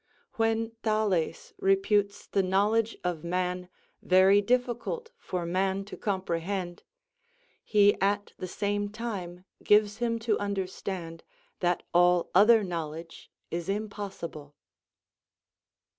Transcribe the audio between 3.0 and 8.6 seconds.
of man very difficult for man to comprehend, he at the